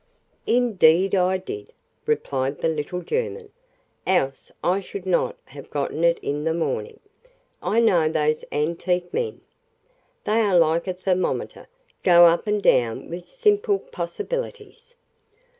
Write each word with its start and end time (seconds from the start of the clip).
"Indeed 0.47 1.13
I 1.13 1.37
did," 1.37 1.73
replied 2.07 2.57
the 2.61 2.67
little 2.69 3.03
German, 3.03 3.51
"else 4.07 4.51
I 4.63 4.79
should 4.79 5.05
not 5.05 5.37
have 5.45 5.69
gotten 5.69 6.03
it 6.03 6.17
in 6.23 6.43
the 6.43 6.55
morning. 6.55 6.99
I 7.61 7.81
know 7.81 8.09
those 8.09 8.43
antique 8.51 9.13
men. 9.13 9.41
They 10.23 10.41
are 10.41 10.57
like 10.57 10.87
a 10.87 10.95
thermometer 10.95 11.67
go 12.01 12.25
up 12.25 12.47
and 12.47 12.63
down 12.63 13.11
with 13.11 13.25
simple 13.27 13.77
possibilities." 13.77 14.95